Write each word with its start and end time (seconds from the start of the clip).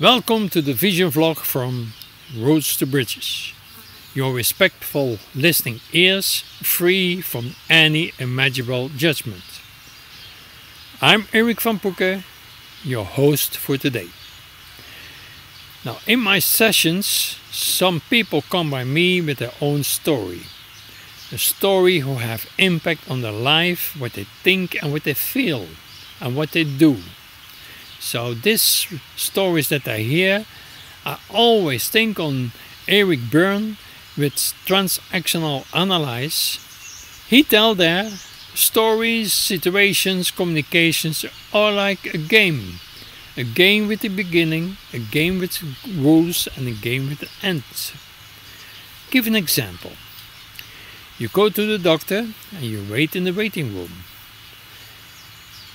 Welcome 0.00 0.48
to 0.50 0.62
the 0.62 0.74
vision 0.74 1.10
vlog 1.10 1.38
from 1.38 1.92
Roads 2.32 2.76
to 2.76 2.86
Bridges. 2.86 3.52
Your 4.14 4.32
respectful 4.32 5.18
listening 5.34 5.80
ears 5.92 6.44
free 6.62 7.20
from 7.20 7.56
any 7.68 8.12
imaginable 8.20 8.90
judgment. 8.90 9.42
I'm 11.02 11.26
Eric 11.32 11.60
van 11.60 11.80
Poeken, 11.80 12.22
your 12.84 13.04
host 13.04 13.56
for 13.56 13.76
today. 13.76 14.06
Now, 15.84 15.98
in 16.06 16.20
my 16.20 16.38
sessions, 16.38 17.36
some 17.50 18.00
people 18.08 18.42
come 18.42 18.70
by 18.70 18.84
me 18.84 19.20
with 19.20 19.38
their 19.38 19.54
own 19.60 19.82
story. 19.82 20.42
A 21.32 21.38
story 21.38 21.98
who 21.98 22.18
have 22.18 22.46
impact 22.56 23.10
on 23.10 23.22
their 23.22 23.32
life, 23.32 23.96
what 23.98 24.12
they 24.12 24.28
think 24.44 24.80
and 24.80 24.92
what 24.92 25.02
they 25.02 25.14
feel, 25.14 25.66
and 26.20 26.36
what 26.36 26.52
they 26.52 26.62
do. 26.62 26.98
So 28.00 28.34
these 28.34 28.86
stories 29.16 29.68
that 29.68 29.86
I 29.88 29.98
hear, 29.98 30.46
I 31.04 31.18
always 31.30 31.88
think 31.88 32.18
on 32.20 32.52
Eric 32.86 33.30
Berne 33.30 33.76
with 34.16 34.34
transactional 34.66 35.64
analyze. 35.74 36.58
He 37.28 37.42
tell 37.42 37.74
there 37.74 38.10
stories, 38.54 39.32
situations, 39.32 40.30
communications 40.30 41.24
are 41.52 41.72
like 41.72 42.14
a 42.14 42.18
game. 42.18 42.80
A 43.36 43.44
game 43.44 43.86
with 43.86 44.04
a 44.04 44.08
beginning, 44.08 44.78
a 44.92 44.98
game 44.98 45.38
with 45.38 45.62
rules, 45.86 46.48
and 46.56 46.66
a 46.66 46.72
game 46.72 47.08
with 47.08 47.22
an 47.22 47.28
end. 47.40 47.62
Give 49.10 49.28
an 49.28 49.36
example. 49.36 49.92
You 51.18 51.28
go 51.28 51.48
to 51.48 51.66
the 51.66 51.78
doctor 51.78 52.28
and 52.52 52.64
you 52.64 52.84
wait 52.90 53.14
in 53.14 53.24
the 53.24 53.32
waiting 53.32 53.74
room. 53.74 54.04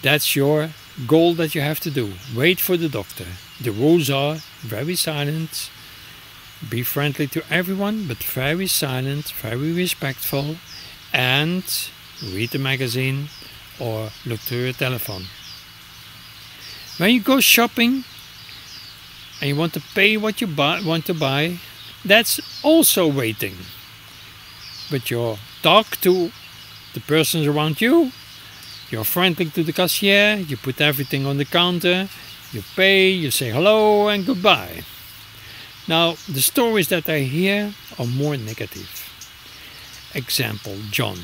That's 0.02 0.36
your 0.36 0.72
goal 1.08 1.34
that 1.36 1.56
you 1.56 1.62
have 1.62 1.80
to 1.82 1.92
do. 1.92 2.14
Wait 2.36 2.60
for 2.60 2.78
the 2.78 2.90
doctor. 2.90 3.26
The 3.62 3.72
rules 3.72 4.10
are 4.10 4.36
very 4.62 4.96
silent, 4.96 5.70
be 6.70 6.84
friendly 6.84 7.28
to 7.28 7.44
everyone, 7.50 8.08
but 8.08 8.18
very 8.18 8.68
silent, 8.68 9.32
very 9.32 9.72
respectful, 9.72 10.58
and 11.12 11.64
read 12.22 12.52
the 12.52 12.60
magazine 12.60 13.30
or 13.80 14.10
look 14.26 14.40
to 14.42 14.56
your 14.56 14.74
telephone. 14.74 15.24
When 16.98 17.12
you 17.12 17.22
go 17.22 17.40
shopping 17.40 18.04
and 19.42 19.50
you 19.50 19.56
want 19.56 19.74
to 19.74 19.82
pay 19.96 20.16
what 20.18 20.42
you 20.42 20.48
buy, 20.48 20.82
want 20.86 21.06
to 21.08 21.14
buy, 21.14 21.60
that's 22.06 22.40
also 22.64 23.08
waiting. 23.08 23.56
But 24.92 25.10
you 25.10 25.38
talk 25.64 25.98
to 26.02 26.32
the 26.94 27.00
persons 27.02 27.48
around 27.48 27.82
you 27.82 28.12
you're 28.94 29.04
friendly 29.04 29.46
to 29.50 29.64
the 29.64 29.74
cashier, 29.74 30.36
you 30.36 30.56
put 30.56 30.80
everything 30.80 31.26
on 31.26 31.38
the 31.38 31.46
counter, 31.46 32.08
you 32.52 32.62
pay, 32.76 33.10
you 33.10 33.32
say 33.32 33.50
hello 33.50 34.08
and 34.08 34.24
goodbye. 34.24 34.84
Now, 35.88 36.12
the 36.30 36.42
stories 36.42 36.90
that 36.90 37.10
I 37.10 37.22
hear 37.22 37.74
are 37.98 38.06
more 38.06 38.38
negative. 38.38 38.92
Example 40.14 40.78
John. 40.92 41.18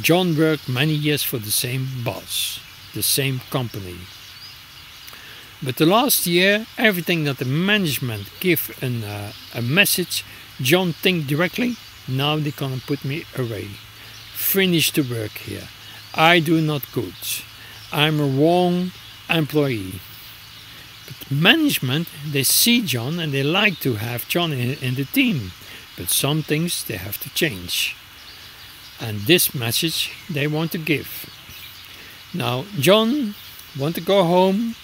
John 0.00 0.36
worked 0.36 0.68
many 0.68 0.94
years 0.94 1.22
for 1.22 1.38
the 1.38 1.52
same 1.52 1.86
boss, 2.04 2.58
the 2.92 3.04
same 3.04 3.40
company. 3.50 3.98
But 5.62 5.76
the 5.76 5.86
last 5.86 6.26
year, 6.26 6.66
everything 6.76 7.22
that 7.22 7.38
the 7.38 7.44
management 7.44 8.24
give 8.40 8.76
an, 8.82 9.04
uh, 9.04 9.32
a 9.54 9.62
message, 9.62 10.24
John 10.60 10.92
think 10.92 11.28
directly, 11.28 11.76
now 12.08 12.36
they 12.36 12.50
gonna 12.50 12.82
put 12.84 13.04
me 13.04 13.26
away. 13.38 13.68
Finish 14.34 14.90
the 14.90 15.02
work 15.02 15.38
here. 15.38 15.68
I 16.14 16.40
do 16.40 16.60
not 16.60 16.90
good. 16.92 17.14
I'm 17.90 18.20
a 18.20 18.26
wrong 18.26 18.92
employee. 19.30 20.00
But 21.06 21.30
management, 21.30 22.08
they 22.30 22.42
see 22.42 22.82
John 22.82 23.18
and 23.18 23.32
they 23.32 23.42
like 23.42 23.80
to 23.80 23.94
have 23.94 24.28
John 24.28 24.52
in, 24.52 24.76
in 24.82 24.94
the 24.94 25.04
team. 25.04 25.52
But 25.96 26.08
some 26.08 26.42
things 26.42 26.84
they 26.84 26.96
have 26.96 27.18
to 27.20 27.30
change. 27.30 27.96
And 29.00 29.20
this 29.20 29.54
message 29.54 30.12
they 30.30 30.46
want 30.46 30.72
to 30.72 30.78
give. 30.78 31.28
Now, 32.34 32.64
John 32.78 33.34
want 33.78 33.94
to 33.96 34.00
go 34.00 34.24
home. 34.24 34.74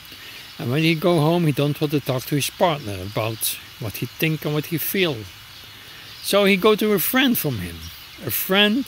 And 0.59 0.71
when 0.71 0.83
he 0.83 0.95
go 0.95 1.21
home, 1.21 1.47
he 1.47 1.53
don't 1.53 1.81
want 1.81 1.93
to 1.93 2.01
talk 2.01 2.25
to 2.25 2.35
his 2.35 2.51
partner 2.51 2.97
about 3.03 3.59
what 3.81 3.97
he 3.97 4.07
think 4.07 4.45
and 4.45 4.55
what 4.55 4.67
he 4.67 4.79
feel. 4.79 5.17
So 6.23 6.45
he 6.45 6.57
go 6.57 6.75
to 6.75 6.93
a 6.93 6.99
friend 6.99 7.39
from 7.39 7.59
him. 7.59 7.77
A 8.27 8.31
friend 8.31 8.85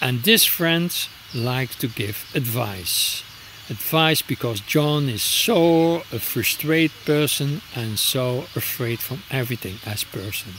and 0.00 0.22
this 0.22 0.44
friend 0.44 0.92
like 1.36 1.76
to 1.76 1.88
give 1.88 2.30
advice. 2.34 3.22
Advice 3.68 4.22
because 4.22 4.60
John 4.60 5.08
is 5.08 5.22
so 5.22 6.02
a 6.12 6.18
frustrated 6.18 6.92
person 7.04 7.60
and 7.74 7.98
so 7.98 8.46
afraid 8.54 9.00
from 9.00 9.22
everything 9.30 9.76
as 9.84 10.04
person. 10.04 10.52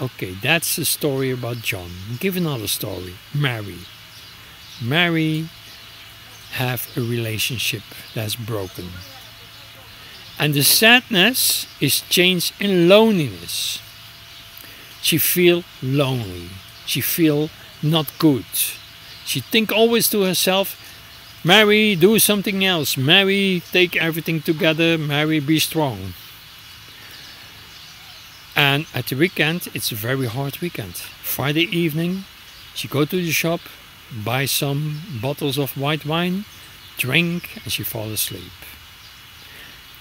Okay, 0.00 0.32
that's 0.42 0.76
the 0.76 0.84
story 0.84 1.30
about 1.30 1.58
John. 1.58 1.90
Give 2.20 2.36
another 2.36 2.68
story. 2.68 3.14
Mary. 3.34 3.78
Mary 4.82 5.48
have 6.52 6.88
a 6.96 7.00
relationship 7.00 7.82
that's 8.14 8.36
broken. 8.36 8.88
And 10.38 10.54
the 10.54 10.62
sadness 10.62 11.66
is 11.80 12.00
changed 12.02 12.54
in 12.60 12.88
loneliness. 12.88 13.80
She 15.02 15.18
feel 15.18 15.64
lonely. 15.82 16.50
She 16.86 17.00
feel 17.00 17.50
not 17.82 18.06
good. 18.18 18.46
She 19.28 19.40
think 19.40 19.70
always 19.70 20.08
to 20.08 20.22
herself, 20.22 20.74
Mary, 21.44 21.94
do 21.94 22.18
something 22.18 22.64
else. 22.64 22.96
Mary, 22.96 23.62
take 23.72 23.94
everything 23.94 24.40
together. 24.40 24.96
Mary, 24.96 25.38
be 25.38 25.58
strong. 25.58 26.14
And 28.56 28.86
at 28.94 29.08
the 29.08 29.16
weekend, 29.16 29.68
it's 29.74 29.92
a 29.92 29.94
very 29.94 30.26
hard 30.26 30.58
weekend. 30.62 30.94
Friday 30.96 31.64
evening, 31.64 32.24
she 32.74 32.88
go 32.88 33.04
to 33.04 33.16
the 33.16 33.30
shop, 33.30 33.60
buy 34.24 34.46
some 34.46 35.02
bottles 35.20 35.58
of 35.58 35.76
white 35.76 36.06
wine, 36.06 36.46
drink, 36.96 37.60
and 37.62 37.70
she 37.70 37.82
fall 37.82 38.10
asleep. 38.10 38.56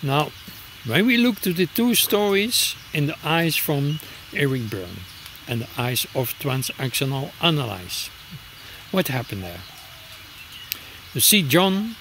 Now, 0.01 0.31
when 0.85 1.05
we 1.05 1.17
look 1.17 1.41
to 1.41 1.51
the 1.51 1.65
two 1.65 1.95
stories 1.95 2.75
in 2.93 3.07
the 3.07 3.17
eyes 3.25 3.57
from 3.57 3.99
Eric 4.33 4.69
Berne 4.69 5.03
and 5.49 5.63
the 5.63 5.69
eyes 5.77 6.07
of 6.15 6.33
transactional 6.39 7.31
analyze, 7.41 8.09
what 8.91 9.07
happened 9.07 9.43
there? 9.43 9.61
You 11.13 11.21
see, 11.21 11.41
John, 11.41 11.95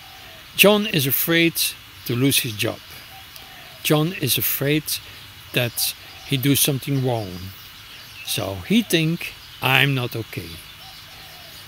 John 0.56 0.86
is 0.86 1.06
afraid 1.06 1.54
to 2.06 2.14
lose 2.14 2.40
his 2.40 2.52
job. 2.52 2.78
John 3.82 4.12
is 4.14 4.38
afraid 4.38 4.84
that 5.52 5.94
he 6.26 6.36
do 6.36 6.56
something 6.56 7.06
wrong. 7.06 7.30
So 8.24 8.56
he 8.66 8.82
think 8.82 9.32
I'm 9.62 9.94
not 9.94 10.16
okay. 10.16 10.50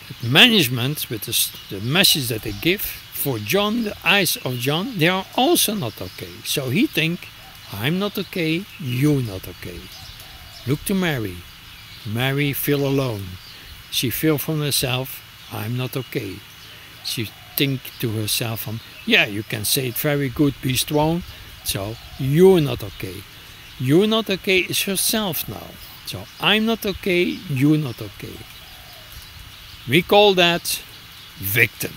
But 0.08 0.28
management, 0.28 1.08
with 1.10 1.22
the, 1.22 1.76
the 1.76 1.82
message 1.84 2.28
that 2.28 2.42
they 2.42 2.52
give 2.52 2.82
for 2.82 3.38
John, 3.38 3.84
the 3.84 3.96
eyes 4.04 4.36
of 4.44 4.54
John, 4.54 4.98
they 4.98 5.08
are 5.08 5.26
also 5.36 5.74
not 5.74 6.00
okay. 6.00 6.32
So 6.44 6.70
he 6.70 6.86
think 6.86 7.28
I'm 7.72 7.98
not 7.98 8.18
okay, 8.18 8.64
you 8.80 9.22
not 9.22 9.46
okay. 9.48 9.80
Look 10.66 10.84
to 10.86 10.94
Mary. 10.94 11.36
Mary 12.06 12.52
feel 12.52 12.86
alone. 12.86 13.24
She 13.90 14.10
feel 14.10 14.38
from 14.38 14.60
herself, 14.60 15.22
I'm 15.52 15.76
not 15.76 15.96
okay. 15.96 16.36
She 17.04 17.30
think 17.56 17.80
to 18.00 18.10
herself, 18.10 18.68
um, 18.68 18.80
yeah, 19.06 19.26
you 19.26 19.42
can 19.42 19.64
say 19.64 19.88
it 19.88 19.96
very 19.96 20.28
good, 20.28 20.54
be 20.62 20.76
strong. 20.76 21.22
So 21.64 21.96
you're 22.18 22.60
not 22.60 22.82
okay. 22.82 23.22
You're 23.80 24.06
not 24.06 24.30
okay 24.30 24.60
is 24.60 24.82
herself 24.82 25.48
now. 25.48 25.68
So 26.06 26.24
I'm 26.40 26.66
not 26.66 26.86
okay, 26.86 27.22
you're 27.50 27.78
not 27.78 28.00
okay. 28.00 28.36
We 29.88 30.02
call 30.02 30.34
that 30.34 30.82
victim. 31.36 31.94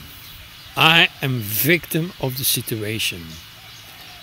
I 0.75 1.09
am 1.21 1.39
victim 1.39 2.13
of 2.19 2.37
the 2.37 2.43
situation. 2.43 3.21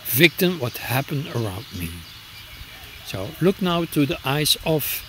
Victim 0.04 0.58
what 0.58 0.78
happened 0.78 1.26
around 1.34 1.66
me. 1.78 1.90
So 3.06 3.28
look 3.40 3.60
now 3.60 3.84
to 3.86 4.06
the 4.06 4.18
eyes 4.24 4.56
of 4.64 5.02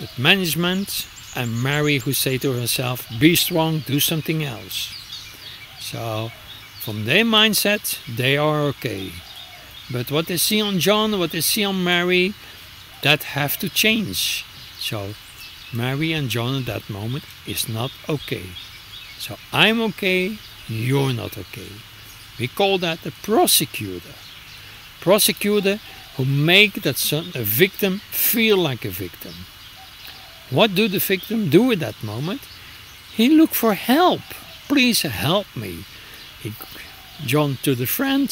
the 0.00 0.08
management 0.20 1.06
and 1.34 1.62
Mary 1.62 1.98
who 1.98 2.12
say 2.12 2.38
to 2.38 2.52
herself, 2.52 3.08
be 3.18 3.34
strong, 3.34 3.80
do 3.80 4.00
something 4.00 4.44
else. 4.44 4.92
So 5.80 6.30
from 6.80 7.04
their 7.04 7.24
mindset, 7.24 7.98
they 8.16 8.36
are 8.36 8.60
okay. 8.72 9.12
But 9.90 10.10
what 10.10 10.26
they 10.26 10.36
see 10.36 10.60
on 10.60 10.78
John, 10.78 11.18
what 11.18 11.32
they 11.32 11.40
see 11.40 11.64
on 11.64 11.84
Mary, 11.84 12.34
that 13.02 13.22
have 13.22 13.56
to 13.58 13.68
change. 13.68 14.44
So 14.78 15.14
Mary 15.72 16.12
and 16.12 16.28
John 16.28 16.56
at 16.56 16.66
that 16.66 16.90
moment 16.90 17.24
is 17.46 17.68
not 17.68 17.90
okay. 18.08 18.46
So 19.18 19.36
I'm 19.52 19.80
okay, 19.80 20.38
you're 20.68 21.12
not 21.12 21.38
okay. 21.38 21.72
We 22.38 22.48
call 22.48 22.78
that 22.78 23.02
the 23.02 23.12
prosecutor. 23.22 24.14
Prosecutor 25.00 25.80
who 26.16 26.24
make 26.24 26.82
that 26.82 26.96
son, 26.96 27.26
a 27.34 27.42
victim 27.42 28.00
feel 28.10 28.56
like 28.56 28.84
a 28.84 28.90
victim. 28.90 29.34
What 30.52 30.74
do 30.74 30.86
the 30.86 30.98
victim 30.98 31.48
do 31.48 31.72
at 31.72 31.80
that 31.80 32.02
moment? 32.02 32.42
He 33.14 33.30
look 33.30 33.54
for 33.54 33.72
help. 33.72 34.20
Please 34.68 35.00
help 35.02 35.46
me. 35.56 35.84
He, 36.40 36.52
John 37.24 37.56
to 37.62 37.74
the 37.74 37.86
friend, 37.86 38.28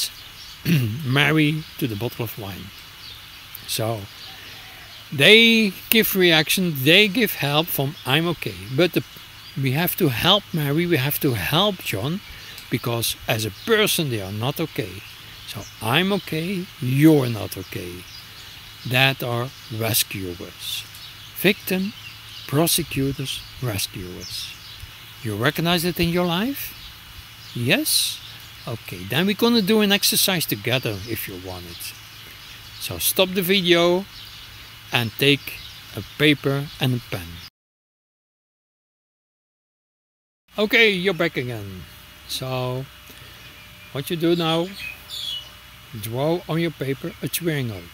Mary 1.06 1.64
to 1.78 1.86
the 1.86 1.96
bottle 1.96 2.24
of 2.24 2.38
wine. 2.38 2.66
So 3.66 4.00
they 5.10 5.72
give 5.88 6.14
reaction, 6.14 6.74
they 6.84 7.08
give 7.08 7.34
help 7.36 7.66
from 7.66 7.94
I'm 8.04 8.26
okay. 8.28 8.56
But 8.76 8.92
the, 8.92 9.02
we 9.56 9.72
have 9.72 9.96
to 9.96 10.08
help 10.08 10.44
Mary, 10.52 10.86
we 10.86 10.98
have 10.98 11.18
to 11.20 11.34
help 11.34 11.76
John 11.78 12.20
because 12.70 13.16
as 13.26 13.44
a 13.46 13.50
person 13.64 14.10
they 14.10 14.20
are 14.20 14.32
not 14.32 14.60
okay. 14.60 15.02
So 15.46 15.62
I'm 15.80 16.12
okay, 16.12 16.66
you're 16.80 17.28
not 17.28 17.56
okay. 17.56 18.04
That 18.88 19.22
are 19.22 19.48
rescuers. 19.76 20.84
Victim, 21.36 21.92
prosecutors, 22.50 23.40
rescuers. 23.62 24.52
You 25.22 25.36
recognize 25.36 25.84
it 25.84 26.00
in 26.00 26.08
your 26.08 26.26
life? 26.26 26.74
Yes? 27.54 28.18
Okay, 28.66 29.04
then 29.04 29.26
we're 29.26 29.38
gonna 29.38 29.62
do 29.62 29.82
an 29.82 29.92
exercise 29.92 30.44
together 30.46 30.96
if 31.08 31.28
you 31.28 31.34
want 31.46 31.64
it. 31.70 31.92
So 32.80 32.98
stop 32.98 33.28
the 33.28 33.42
video 33.42 34.04
and 34.92 35.12
take 35.12 35.60
a 35.96 36.02
paper 36.18 36.66
and 36.80 36.94
a 36.94 37.00
pen. 37.08 37.28
Okay, 40.58 40.90
you're 40.90 41.14
back 41.14 41.36
again. 41.36 41.82
So, 42.26 42.84
what 43.92 44.10
you 44.10 44.16
do 44.16 44.34
now, 44.34 44.66
draw 46.00 46.40
on 46.48 46.58
your 46.58 46.72
paper 46.72 47.12
a 47.22 47.28
triangle. 47.28 47.86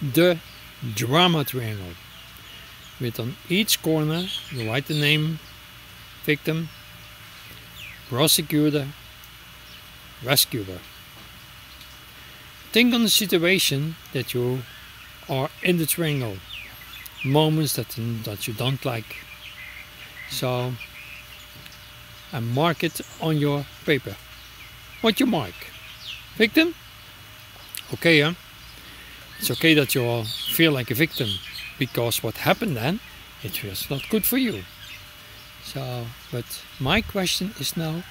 The 0.00 0.38
drama 0.94 1.44
triangle. 1.44 1.92
With 3.02 3.18
on 3.18 3.34
each 3.48 3.82
corner, 3.82 4.26
you 4.52 4.70
write 4.70 4.86
the 4.86 4.94
name, 4.94 5.40
victim, 6.24 6.68
prosecutor, 8.08 8.86
rescuer. 10.24 10.78
Think 12.70 12.94
on 12.94 13.02
the 13.02 13.08
situation 13.08 13.96
that 14.12 14.34
you 14.34 14.62
are 15.28 15.50
in 15.64 15.78
the 15.78 15.86
triangle, 15.86 16.36
moments 17.24 17.74
that, 17.74 17.88
that 18.22 18.46
you 18.46 18.54
don't 18.54 18.84
like. 18.84 19.16
So, 20.30 20.72
and 22.32 22.54
mark 22.54 22.84
it 22.84 23.00
on 23.20 23.36
your 23.36 23.66
paper. 23.84 24.14
What 25.00 25.18
you 25.18 25.26
mark? 25.26 25.54
Victim? 26.36 26.76
Okay, 27.94 28.20
huh? 28.20 28.34
It's 29.40 29.50
okay 29.50 29.74
that 29.74 29.92
you 29.96 30.04
all 30.04 30.22
feel 30.24 30.70
like 30.70 30.92
a 30.92 30.94
victim 30.94 31.28
because 31.78 32.22
what 32.22 32.38
happened 32.38 32.76
then, 32.76 33.00
it 33.42 33.62
was 33.64 33.90
not 33.90 34.08
good 34.08 34.24
for 34.24 34.36
you. 34.36 34.62
So, 35.64 36.06
but 36.30 36.44
my 36.80 37.00
question 37.00 37.54
is 37.58 37.76
now, 37.76 38.02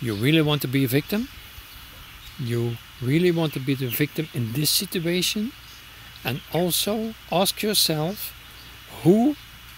you 0.00 0.14
really 0.14 0.42
want 0.42 0.62
to 0.62 0.68
be 0.68 0.84
a 0.84 0.88
victim? 0.88 1.28
You 2.38 2.76
really 3.02 3.30
want 3.30 3.52
to 3.54 3.60
be 3.60 3.74
the 3.74 3.88
victim 3.88 4.28
in 4.34 4.52
this 4.52 4.70
situation? 4.70 5.52
And 6.24 6.40
also 6.52 7.14
ask 7.30 7.62
yourself 7.62 8.34
who 9.02 9.36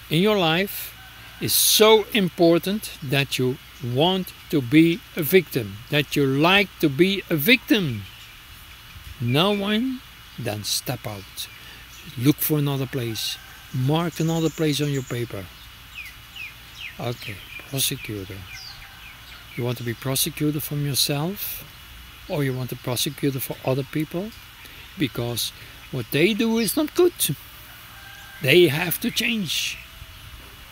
in 0.09 0.21
your 0.21 0.37
life 0.37 0.95
is 1.39 1.53
so 1.53 2.05
important 2.13 2.97
that 3.01 3.39
you 3.39 3.57
want 3.83 4.33
to 4.49 4.61
be 4.61 4.99
a 5.15 5.23
victim, 5.23 5.77
that 5.89 6.15
you 6.15 6.25
like 6.25 6.69
to 6.79 6.89
be 6.89 7.23
a 7.29 7.35
victim. 7.35 8.03
No 9.19 9.51
one, 9.51 10.01
then 10.37 10.63
step 10.63 11.05
out. 11.07 11.47
Look 12.17 12.37
for 12.37 12.57
another 12.57 12.87
place. 12.87 13.37
Mark 13.73 14.19
another 14.19 14.49
place 14.49 14.81
on 14.81 14.91
your 14.91 15.03
paper. 15.03 15.45
Okay, 16.99 17.35
prosecutor. 17.69 18.35
You 19.55 19.63
want 19.63 19.77
to 19.77 19.83
be 19.83 19.93
prosecuted 19.93 20.61
from 20.63 20.85
yourself 20.85 21.63
or 22.29 22.43
you 22.43 22.53
want 22.53 22.69
to 22.69 22.75
prosecute 22.75 23.33
for 23.41 23.55
other 23.65 23.83
people 23.83 24.31
because 24.97 25.51
what 25.91 26.05
they 26.11 26.33
do 26.33 26.57
is 26.57 26.77
not 26.77 26.93
good. 26.95 27.13
They 28.41 28.67
have 28.67 28.99
to 29.01 29.11
change. 29.11 29.77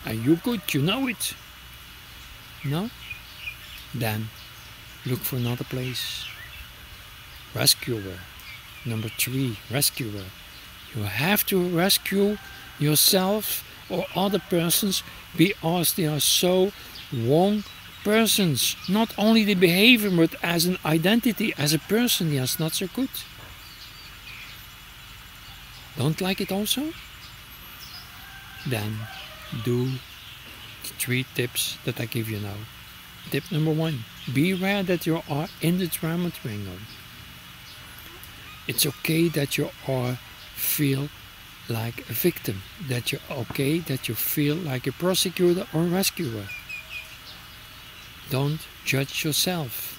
And 0.05 0.23
you 0.25 0.37
good, 0.37 0.73
you 0.73 0.81
know 0.81 1.07
it. 1.07 1.35
No? 2.63 2.89
Then 3.93 4.29
look 5.05 5.19
for 5.19 5.35
another 5.35 5.65
place. 5.65 6.25
Rescuer. 7.53 8.19
Number 8.85 9.09
three, 9.09 9.57
rescuer. 9.69 10.23
You 10.95 11.03
have 11.03 11.45
to 11.47 11.69
rescue 11.69 12.37
yourself 12.79 13.63
or 13.89 14.05
other 14.15 14.39
persons 14.39 15.03
because 15.35 15.93
they 15.93 16.05
are 16.05 16.19
so 16.19 16.71
wrong 17.13 17.63
persons. 18.03 18.75
Not 18.87 19.13
only 19.17 19.43
the 19.43 19.55
behavior, 19.55 20.09
but 20.09 20.35
as 20.43 20.65
an 20.65 20.77
identity, 20.85 21.53
as 21.57 21.73
a 21.73 21.79
person, 21.79 22.31
yes, 22.31 22.59
not 22.59 22.73
so 22.73 22.87
good. 22.87 23.09
Don't 25.97 26.21
like 26.21 26.39
it 26.39 26.51
also? 26.51 26.93
Then 28.67 28.97
do 29.63 29.85
the 29.85 30.93
three 30.97 31.25
tips 31.35 31.77
that 31.85 31.99
I 31.99 32.05
give 32.05 32.29
you 32.29 32.39
now. 32.39 32.55
Tip 33.31 33.51
number 33.51 33.71
one 33.71 34.05
be 34.33 34.51
aware 34.51 34.81
that 34.83 35.05
you 35.05 35.21
are 35.29 35.47
in 35.61 35.77
the 35.77 35.87
drama 35.87 36.31
triangle. 36.31 36.79
It's 38.67 38.85
okay 38.85 39.27
that 39.29 39.57
you 39.57 39.69
are 39.87 40.17
feel 40.59 41.09
like 41.67 42.09
a 42.09 42.13
victim, 42.13 42.61
that 42.87 43.11
you're 43.11 43.21
okay, 43.29 43.79
that 43.79 44.07
you 44.07 44.15
feel 44.15 44.55
like 44.55 44.87
a 44.87 44.91
prosecutor 44.91 45.67
or 45.73 45.83
rescuer. 45.83 46.45
Don't 48.29 48.61
judge 48.85 49.23
yourself. 49.23 49.97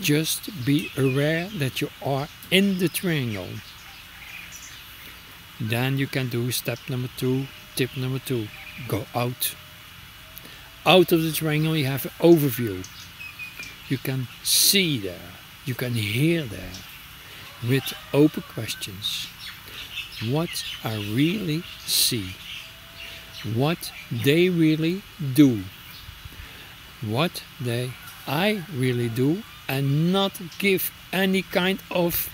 Just 0.00 0.50
be 0.64 0.90
aware 0.96 1.48
that 1.58 1.80
you 1.80 1.88
are 2.04 2.28
in 2.50 2.78
the 2.78 2.88
triangle. 2.88 3.48
Then 5.60 5.96
you 5.96 6.06
can 6.06 6.28
do 6.28 6.50
step 6.50 6.78
number 6.88 7.08
two, 7.16 7.46
tip 7.74 7.96
number 7.96 8.18
two 8.18 8.48
go 8.88 9.06
out. 9.14 9.54
Out 10.84 11.12
of 11.12 11.22
the 11.22 11.32
triangle, 11.32 11.76
you 11.76 11.86
have 11.86 12.04
an 12.04 12.12
overview. 12.20 12.86
You 13.88 13.98
can 13.98 14.28
see 14.42 14.98
there, 14.98 15.32
you 15.64 15.74
can 15.74 15.94
hear 15.94 16.42
there 16.42 16.76
with 17.66 17.94
open 18.12 18.42
questions. 18.42 19.28
What 20.30 20.64
I 20.82 20.94
really 20.94 21.62
see, 21.84 22.34
what 23.54 23.92
they 24.10 24.48
really 24.48 25.02
do 25.34 25.62
what 27.02 27.42
they 27.60 27.90
I 28.26 28.64
really 28.74 29.08
do 29.08 29.42
and 29.68 30.12
not 30.12 30.40
give 30.58 30.90
any 31.12 31.42
kind 31.42 31.80
of 31.90 32.28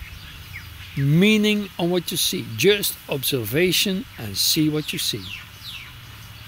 meaning 0.97 1.69
on 1.77 1.89
what 1.89 2.11
you 2.11 2.17
see 2.17 2.45
just 2.55 2.95
observation 3.09 4.05
and 4.17 4.37
see 4.37 4.69
what 4.69 4.93
you 4.93 4.99
see. 4.99 5.23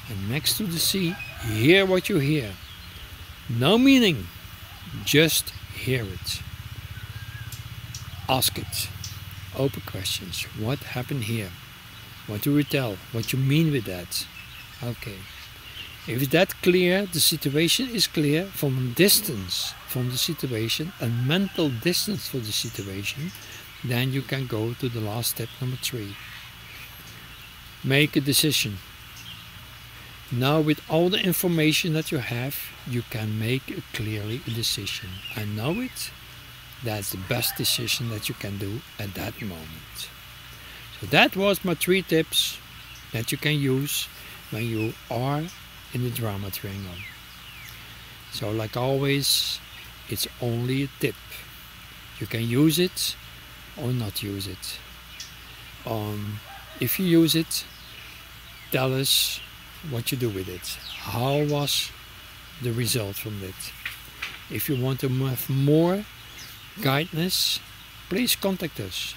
And 0.10 0.30
next 0.30 0.58
to 0.58 0.64
the 0.64 0.80
see 0.80 1.16
hear 1.42 1.86
what 1.86 2.10
you 2.10 2.20
hear. 2.20 2.52
No 3.50 3.78
meaning 3.78 4.28
just 5.04 5.50
hear 5.74 6.04
it. 6.04 6.42
Ask 8.28 8.58
it 8.58 8.90
open 9.58 9.82
questions 9.86 10.44
what 10.60 10.80
happened 10.80 11.24
here 11.24 11.50
what 12.28 12.42
do 12.42 12.54
we 12.54 12.64
tell 12.64 12.98
what 13.12 13.34
you 13.34 13.40
mean 13.40 13.72
with 13.72 13.86
that 13.86 14.26
okay 14.84 15.18
if 16.08 16.30
that 16.30 16.62
clear, 16.62 17.08
the 17.08 17.20
situation 17.20 17.90
is 17.90 18.06
clear 18.06 18.46
from 18.46 18.78
a 18.78 18.94
distance 18.94 19.74
from 19.88 20.12
the 20.12 20.18
situation, 20.18 20.94
a 21.02 21.08
mental 21.08 21.70
distance 21.70 22.28
for 22.28 22.38
the 22.38 22.52
situation, 22.52 23.32
then 23.84 24.14
you 24.14 24.22
can 24.22 24.46
go 24.46 24.74
to 24.74 24.88
the 24.88 25.00
last 25.00 25.32
step 25.32 25.50
number 25.60 25.78
three. 25.78 26.16
Make 27.84 28.16
a 28.16 28.22
decision. 28.22 28.78
Now 30.32 30.62
with 30.62 30.80
all 30.90 31.10
the 31.10 31.20
information 31.20 31.94
that 31.94 32.12
you 32.12 32.20
have, 32.20 32.56
you 32.88 33.02
can 33.10 33.40
make 33.40 33.72
a 33.72 33.82
clearly 33.94 34.42
a 34.46 34.52
decision. 34.52 35.10
I 35.36 35.46
know 35.46 35.82
it. 35.82 36.12
That's 36.84 37.12
the 37.12 37.18
best 37.30 37.56
decision 37.56 38.10
that 38.10 38.30
you 38.30 38.36
can 38.36 38.58
do 38.58 38.82
at 39.00 39.14
that 39.16 39.42
moment. 39.42 40.10
So 41.00 41.08
that 41.08 41.36
was 41.36 41.64
my 41.66 41.76
three 41.76 42.02
tips 42.02 42.58
that 43.12 43.32
you 43.32 43.38
can 43.38 43.60
use 43.60 44.08
when 44.52 44.64
you 44.64 44.94
are 45.10 45.44
in 45.94 46.04
the 46.04 46.10
drama 46.10 46.52
triangle. 46.52 46.92
So 48.32 48.52
like 48.52 48.76
always, 48.78 49.60
it's 50.10 50.28
only 50.42 50.84
a 50.84 50.90
tip. 51.00 51.16
You 52.20 52.28
can 52.28 52.44
use 52.44 52.80
it 52.80 53.16
or 53.78 53.92
not 53.92 54.22
use 54.22 54.48
it. 54.48 54.80
Um, 55.86 56.40
if 56.80 57.00
you 57.00 57.06
use 57.06 57.36
it, 57.36 57.66
tell 58.72 58.94
us 58.94 59.40
what 59.90 60.12
you 60.12 60.18
do 60.18 60.30
with 60.30 60.50
it. 60.50 60.78
How 60.98 61.44
was 61.46 61.92
the 62.62 62.72
result 62.72 63.16
from 63.16 63.42
it? 63.44 63.56
If 64.50 64.70
you 64.70 64.82
want 64.82 65.00
to 65.02 65.10
have 65.10 65.50
more 65.50 66.06
guidance, 66.82 67.60
please 68.10 68.36
contact 68.36 68.80
us. 68.80 69.16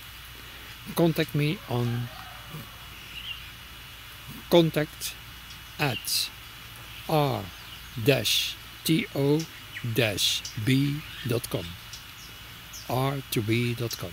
Contact 0.94 1.34
me 1.34 1.58
on 1.68 2.08
contact 4.50 5.14
at 5.78 6.30
r-to-b.com. 7.08 7.46
r2b.com. 12.88 14.12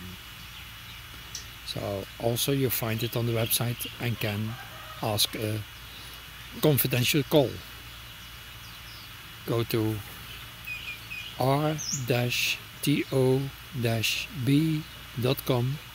So 1.66 2.06
also 2.20 2.52
you 2.52 2.70
find 2.70 3.04
it 3.04 3.16
on 3.18 3.26
the 3.26 3.34
website 3.34 3.88
and 4.00 4.20
can 4.20 4.54
ask 5.02 5.34
a 5.36 5.60
confidential 6.62 7.24
call. 7.24 7.50
Go 9.46 9.64
to 9.64 9.96
r-to-b.com 13.12 13.46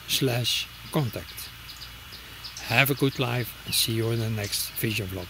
slash 0.07 0.67
contact. 0.91 1.49
Have 2.67 2.89
a 2.89 2.95
good 2.95 3.19
life 3.19 3.53
and 3.65 3.73
see 3.73 3.93
you 3.93 4.11
in 4.11 4.19
the 4.19 4.29
next 4.29 4.71
vision 4.71 5.07
vlog. 5.07 5.27